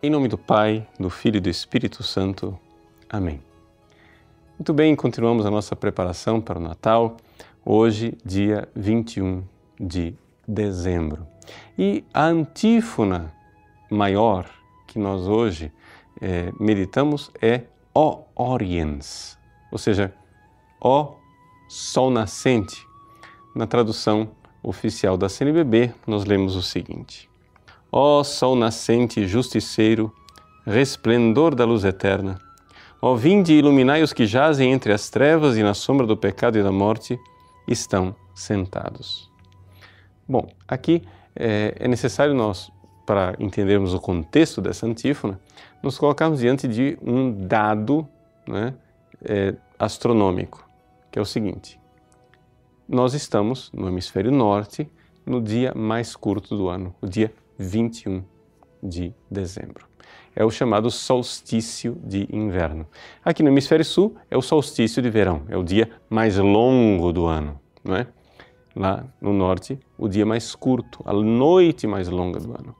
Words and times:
Em 0.00 0.10
nome 0.10 0.28
do 0.28 0.38
Pai, 0.38 0.86
do 0.96 1.10
Filho 1.10 1.38
e 1.38 1.40
do 1.40 1.50
Espírito 1.50 2.04
Santo. 2.04 2.56
Amém. 3.10 3.42
Muito 4.56 4.72
bem, 4.72 4.94
continuamos 4.94 5.44
a 5.44 5.50
nossa 5.50 5.74
preparação 5.74 6.40
para 6.40 6.56
o 6.56 6.62
Natal, 6.62 7.16
hoje, 7.64 8.16
dia 8.24 8.68
21 8.76 9.42
de 9.76 10.14
dezembro. 10.46 11.26
E 11.76 12.04
a 12.14 12.26
antífona 12.26 13.34
maior 13.90 14.48
que 14.86 15.00
nós 15.00 15.22
hoje 15.22 15.72
é, 16.20 16.52
meditamos 16.60 17.32
é 17.42 17.62
O 17.92 18.20
Oriens, 18.36 19.36
ou 19.72 19.78
seja, 19.78 20.14
O 20.80 21.16
Sol 21.68 22.08
Nascente. 22.08 22.86
Na 23.52 23.66
tradução 23.66 24.30
oficial 24.62 25.16
da 25.16 25.28
CNBB, 25.28 25.92
nós 26.06 26.24
lemos 26.24 26.54
o 26.54 26.62
seguinte. 26.62 27.28
Ó 27.90 28.22
Sol 28.22 28.54
nascente 28.54 29.26
justiceiro, 29.26 30.12
resplendor 30.66 31.54
da 31.54 31.64
luz 31.64 31.84
eterna, 31.84 32.38
ó 33.00 33.14
vinde 33.14 33.54
e 33.54 33.58
iluminai 33.58 34.02
os 34.02 34.12
que 34.12 34.26
jazem 34.26 34.72
entre 34.72 34.92
as 34.92 35.08
trevas 35.08 35.56
e 35.56 35.62
na 35.62 35.72
sombra 35.72 36.06
do 36.06 36.16
pecado 36.16 36.58
e 36.58 36.62
da 36.62 36.70
morte 36.70 37.18
estão 37.66 38.14
sentados. 38.34 39.30
Bom, 40.28 40.46
aqui 40.66 41.02
é, 41.34 41.74
é 41.78 41.88
necessário 41.88 42.34
nós, 42.34 42.70
para 43.06 43.34
entendermos 43.38 43.94
o 43.94 44.00
contexto 44.00 44.60
dessa 44.60 44.86
antífona, 44.86 45.40
nos 45.82 45.96
colocarmos 45.96 46.40
diante 46.40 46.68
de 46.68 46.98
um 47.00 47.46
dado 47.46 48.06
né, 48.46 48.74
é, 49.24 49.54
astronômico, 49.78 50.68
que 51.10 51.18
é 51.18 51.22
o 51.22 51.24
seguinte: 51.24 51.80
nós 52.86 53.14
estamos 53.14 53.72
no 53.72 53.88
hemisfério 53.88 54.30
norte 54.30 54.90
no 55.24 55.40
dia 55.40 55.72
mais 55.74 56.14
curto 56.14 56.56
do 56.56 56.68
ano, 56.68 56.94
o 57.00 57.06
dia 57.06 57.32
21 57.58 58.22
de 58.82 59.12
dezembro. 59.30 59.86
É 60.34 60.44
o 60.44 60.50
chamado 60.50 60.90
solstício 60.90 61.98
de 62.04 62.28
inverno. 62.30 62.86
Aqui 63.24 63.42
no 63.42 63.48
hemisfério 63.48 63.84
sul 63.84 64.16
é 64.30 64.36
o 64.36 64.42
solstício 64.42 65.02
de 65.02 65.10
verão, 65.10 65.42
é 65.48 65.56
o 65.56 65.64
dia 65.64 65.90
mais 66.08 66.36
longo 66.36 67.12
do 67.12 67.26
ano, 67.26 67.60
não 67.82 67.96
é? 67.96 68.06
Lá 68.76 69.04
no 69.20 69.32
norte, 69.32 69.78
o 69.96 70.08
dia 70.08 70.24
mais 70.24 70.54
curto, 70.54 71.02
a 71.04 71.12
noite 71.12 71.86
mais 71.86 72.08
longa 72.08 72.38
do 72.38 72.52
ano. 72.52 72.76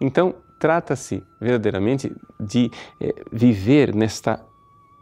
Então, 0.00 0.36
trata-se 0.60 1.22
verdadeiramente 1.40 2.14
de 2.38 2.70
é, 3.00 3.14
viver 3.32 3.92
nesta 3.92 4.44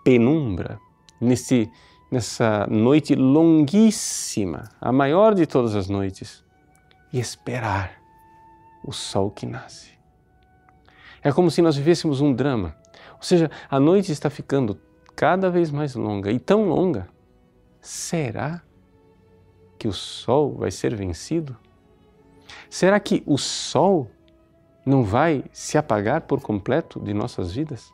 penumbra, 0.03 0.81
nesse, 1.21 1.71
nessa 2.11 2.67
noite 2.71 3.15
longuíssima, 3.15 4.65
a 4.81 4.91
maior 4.91 5.35
de 5.35 5.45
todas 5.47 5.75
as 5.75 5.89
noites, 5.89 6.43
e 7.13 7.19
esperar 7.19 7.98
o 8.89 8.93
sol 8.93 9.31
que 9.31 9.45
nasce. 9.45 9.91
É 11.23 11.31
como 11.31 11.51
se 11.51 11.61
nós 11.61 11.77
vivêssemos 11.77 12.23
um 12.23 12.33
drama. 12.33 12.75
Ou 13.17 13.23
seja, 13.23 13.51
a 13.69 13.79
noite 13.79 14.11
está 14.11 14.31
ficando 14.31 14.81
cada 15.15 15.51
vez 15.51 15.71
mais 15.71 15.95
longa 15.95 16.33
e 16.33 16.39
tão 16.39 16.67
longa. 16.67 17.07
Será 17.83 18.63
que 19.79 19.87
o 19.87 19.93
sol 19.93 20.57
vai 20.57 20.71
ser 20.71 20.95
vencido? 20.95 21.55
Será 22.71 22.99
que 22.99 23.23
o 23.27 23.37
sol 23.37 24.11
não 24.87 25.05
vai 25.05 25.45
se 25.53 25.77
apagar 25.77 26.23
por 26.23 26.41
completo 26.41 26.99
de 26.99 27.13
nossas 27.13 27.53
vidas? 27.53 27.93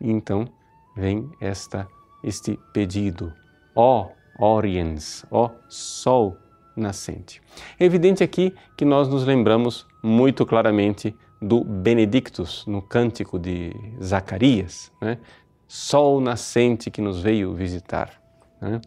E 0.00 0.10
então 0.10 0.48
vem 0.96 1.30
esta 1.40 1.86
este 2.24 2.58
pedido: 2.72 3.32
ó 3.72 4.08
Oriens, 4.36 5.24
ó 5.30 5.50
Sol 5.68 6.36
nascente. 6.76 7.40
É 7.78 7.84
evidente 7.84 8.22
aqui 8.22 8.54
que 8.76 8.84
nós 8.84 9.08
nos 9.08 9.24
lembramos 9.24 9.86
muito 10.02 10.44
claramente 10.44 11.14
do 11.40 11.64
Benedictus 11.64 12.64
no 12.66 12.82
cântico 12.82 13.38
de 13.38 13.72
Zacarias, 14.02 14.92
né? 15.00 15.18
Sol 15.68 16.20
nascente 16.20 16.90
que 16.90 17.00
nos 17.00 17.20
veio 17.20 17.54
visitar, 17.54 18.22
né? 18.60 18.80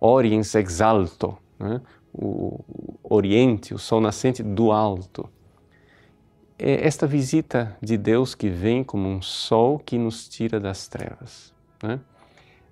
Oriens 0.00 0.54
exalto, 0.54 1.36
né? 1.58 1.80
o 2.12 2.64
Oriente, 3.02 3.74
o 3.74 3.78
Sol 3.78 4.00
nascente 4.00 4.42
do 4.42 4.72
alto. 4.72 5.28
É 6.58 6.86
esta 6.86 7.06
visita 7.06 7.76
de 7.80 7.96
Deus 7.96 8.34
que 8.34 8.48
vem 8.48 8.84
como 8.84 9.08
um 9.08 9.22
sol 9.22 9.78
que 9.78 9.96
nos 9.96 10.28
tira 10.28 10.60
das 10.60 10.88
trevas. 10.88 11.54
Né? 11.82 11.98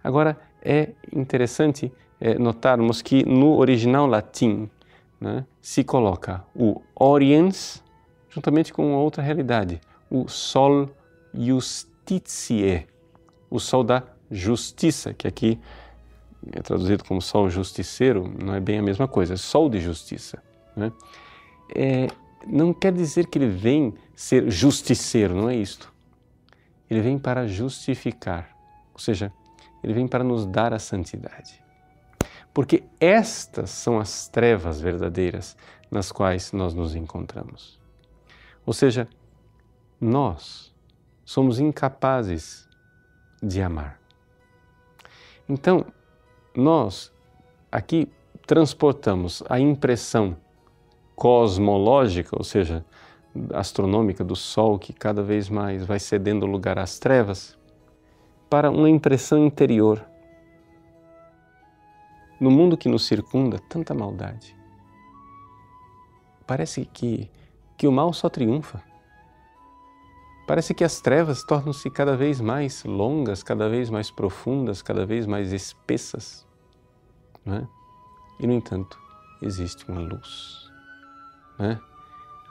Agora, 0.05 0.39
é 0.63 0.91
interessante 1.11 1.91
é, 2.21 2.39
notarmos 2.39 3.03
que 3.03 3.25
no 3.25 3.57
original 3.57 4.07
latim 4.07 4.69
né, 5.21 5.45
se 5.61 5.85
coloca 5.85 6.45
o 6.55 6.81
oriens 6.95 7.83
juntamente 8.31 8.73
com 8.73 8.93
outra 8.95 9.23
realidade, 9.23 9.81
o 10.11 10.29
sol 10.29 10.89
justitiae, 11.35 12.87
o 13.51 13.59
sol 13.59 13.83
da 13.83 14.03
justiça, 14.31 15.13
que 15.15 15.27
aqui 15.27 15.59
é 16.53 16.61
traduzido 16.61 17.05
como 17.05 17.21
sol 17.21 17.49
justiceiro, 17.49 18.33
não 18.41 18.55
é 18.55 18.61
bem 18.61 18.79
a 18.79 18.83
mesma 18.83 19.09
coisa, 19.09 19.35
é 19.35 19.37
sol 19.37 19.69
de 19.69 19.81
justiça. 19.81 20.43
Né? 20.77 20.93
É, 21.75 22.07
não 22.47 22.73
quer 22.73 22.93
dizer 22.93 23.27
que 23.27 23.39
ele 23.39 23.49
vem 23.49 23.95
ser 24.15 24.51
justiceiro, 24.51 25.35
não 25.35 25.49
é 25.49 25.57
isto. 25.57 25.93
Ele 26.89 27.01
vem 27.01 27.19
para 27.19 27.47
justificar, 27.47 28.51
ou 28.93 29.01
seja, 29.01 29.33
ele 29.83 29.93
vem 29.93 30.07
para 30.07 30.23
nos 30.23 30.47
dar 30.47 30.73
a 30.73 30.79
santidade 30.79 31.68
porque 32.53 32.83
estas 33.01 33.71
são 33.71 33.99
as 33.99 34.29
trevas 34.29 34.81
verdadeiras 34.81 35.57
nas 35.91 36.11
quais 36.11 36.53
nós 36.53 36.75
nos 36.75 36.95
encontramos. 36.95 37.79
Ou 38.67 38.73
seja, 38.73 39.09
nós 40.01 40.75
somos 41.25 41.59
incapazes 41.59 42.69
de 43.43 43.63
amar. 43.63 44.01
Então, 45.49 45.87
nós 46.55 47.13
aqui 47.71 48.11
transportamos 48.47 49.43
a 49.49 49.59
impressão 49.61 50.37
cosmológica, 51.15 52.37
ou 52.37 52.45
seja, 52.45 52.85
astronômica 53.53 54.25
do 54.25 54.37
Sol, 54.37 54.79
que 54.79 54.93
cada 54.93 55.23
vez 55.23 55.49
mais 55.49 55.85
vai 55.85 55.99
cedendo 55.99 56.47
lugar 56.47 56.79
às 56.79 56.99
trevas, 56.99 57.59
para 58.49 58.71
uma 58.71 58.89
impressão 58.89 59.45
interior 59.45 60.05
no 62.41 62.51
mundo 62.51 62.77
que 62.77 62.89
nos 62.89 63.07
circunda, 63.07 63.59
tanta 63.59 63.95
maldade. 63.95 64.57
Parece 66.47 66.87
que, 66.87 67.31
que 67.77 67.87
o 67.87 67.93
mal 67.93 68.13
só 68.13 68.29
triunfa. 68.29 68.83
Parece 70.47 70.73
que 70.73 70.83
as 70.83 71.01
trevas 71.01 71.45
tornam-se 71.45 71.91
cada 71.91 72.17
vez 72.17 72.41
mais 72.41 72.83
longas, 72.85 73.43
cada 73.43 73.69
vez 73.69 73.91
mais 73.91 74.11
profundas, 74.11 74.81
cada 74.81 75.05
vez 75.05 75.27
mais 75.27 75.53
espessas. 75.53 76.47
É? 77.47 77.67
E, 78.41 78.47
no 78.47 78.55
entanto, 78.55 78.99
existe 79.43 79.87
uma 79.91 80.01
luz. 80.01 80.71
É? 81.59 81.79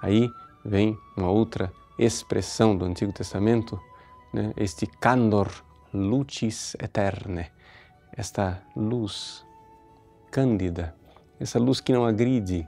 Aí 0.02 0.30
vem 0.64 0.96
uma 1.16 1.30
outra 1.30 1.74
expressão 1.98 2.78
do 2.78 2.86
Antigo 2.86 3.12
Testamento, 3.12 3.82
né? 4.32 4.54
este 4.56 4.86
candor 4.86 5.50
lucis 5.92 6.76
eterne, 6.80 7.50
esta 8.16 8.62
luz 8.76 9.47
cândida, 10.32 10.96
essa 11.40 11.60
luz 11.60 11.80
que 11.80 11.94
não 11.94 12.06
agride 12.06 12.68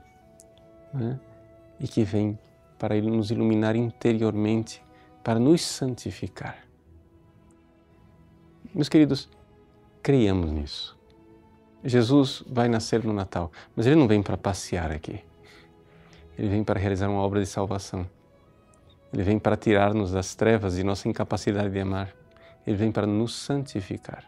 né? 0.92 1.18
e 1.78 1.86
que 1.86 2.04
vem 2.04 2.38
para 2.78 3.00
nos 3.00 3.30
iluminar 3.30 3.76
interiormente, 3.76 4.82
para 5.22 5.38
nos 5.38 5.62
santificar. 5.62 6.58
Meus 8.74 8.88
queridos, 8.88 9.28
creiamos 10.02 10.50
nisso. 10.50 10.98
Jesus 11.84 12.42
vai 12.46 12.68
nascer 12.68 13.04
no 13.04 13.12
Natal, 13.12 13.50
mas 13.74 13.86
ele 13.86 13.96
não 13.96 14.06
vem 14.06 14.22
para 14.22 14.36
passear 14.36 14.90
aqui. 14.90 15.20
Ele 16.38 16.48
vem 16.48 16.64
para 16.64 16.78
realizar 16.78 17.08
uma 17.08 17.20
obra 17.20 17.40
de 17.40 17.46
salvação. 17.46 18.08
Ele 19.12 19.22
vem 19.22 19.38
para 19.38 19.56
tirar-nos 19.56 20.12
das 20.12 20.34
trevas 20.34 20.78
e 20.78 20.84
nossa 20.84 21.08
incapacidade 21.08 21.70
de 21.70 21.80
amar. 21.80 22.14
Ele 22.66 22.76
vem 22.76 22.92
para 22.92 23.06
nos 23.06 23.34
santificar. 23.34 24.24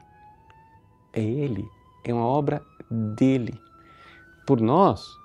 É 1.13 1.21
Ele, 1.21 1.65
é 2.05 2.13
uma 2.13 2.27
obra 2.27 2.63
dele. 2.93 3.61
Por 4.47 4.61
nós, 4.61 5.17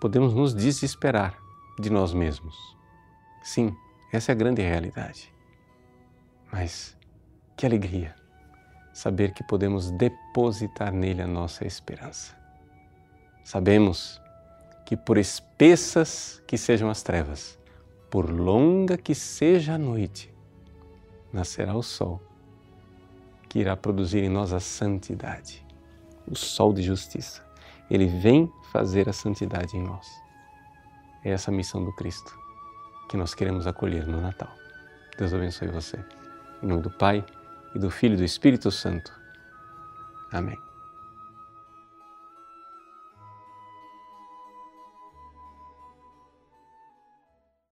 podemos 0.00 0.34
nos 0.34 0.54
desesperar 0.54 1.38
de 1.78 1.90
nós 1.90 2.12
mesmos. 2.12 2.56
Sim, 3.42 3.74
essa 4.12 4.32
é 4.32 4.34
a 4.34 4.36
grande 4.36 4.62
realidade. 4.62 5.32
Mas 6.52 6.96
que 7.56 7.64
alegria 7.64 8.14
saber 8.92 9.32
que 9.32 9.42
podemos 9.42 9.90
depositar 9.90 10.92
nele 10.92 11.22
a 11.22 11.26
nossa 11.26 11.66
esperança. 11.66 12.36
Sabemos 13.42 14.20
que, 14.86 14.96
por 14.96 15.18
espessas 15.18 16.42
que 16.46 16.56
sejam 16.56 16.88
as 16.88 17.02
trevas, 17.02 17.58
por 18.10 18.30
longa 18.30 18.96
que 18.96 19.14
seja 19.14 19.74
a 19.74 19.78
noite, 19.78 20.32
nascerá 21.32 21.74
o 21.74 21.82
sol 21.82 22.22
que 23.48 23.58
irá 23.58 23.76
produzir 23.76 24.22
em 24.22 24.28
nós 24.28 24.52
a 24.52 24.60
santidade 24.60 25.63
o 26.26 26.36
sol 26.36 26.72
de 26.72 26.82
justiça. 26.82 27.44
Ele 27.90 28.06
vem 28.06 28.50
fazer 28.72 29.08
a 29.08 29.12
santidade 29.12 29.76
em 29.76 29.82
nós. 29.82 30.08
É 31.24 31.30
essa 31.30 31.50
missão 31.50 31.84
do 31.84 31.92
Cristo 31.92 32.34
que 33.08 33.16
nós 33.16 33.34
queremos 33.34 33.66
acolher 33.66 34.06
no 34.06 34.20
Natal. 34.20 34.52
Deus 35.18 35.32
abençoe 35.32 35.68
você. 35.68 36.02
Em 36.62 36.66
nome 36.66 36.82
do 36.82 36.90
Pai, 36.90 37.24
e 37.74 37.78
do 37.78 37.90
Filho 37.90 38.14
e 38.14 38.18
do 38.18 38.24
Espírito 38.24 38.70
Santo. 38.70 39.12
Amém. 40.30 40.73